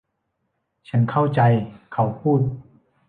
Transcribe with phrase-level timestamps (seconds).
[0.89, 1.41] ฉันเข้าใจ
[1.93, 2.39] เขาพูด